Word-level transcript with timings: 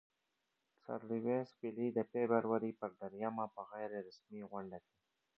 سر 0.83 0.99
لیویس 1.09 1.49
پیلي 1.59 1.87
د 1.93 1.99
فبرورۍ 2.11 2.71
پر 2.79 2.91
دریمه 3.01 3.45
په 3.55 3.61
غیر 3.71 3.91
رسمي 4.07 4.41
غونډه 4.51 4.77
کې. 4.85 4.95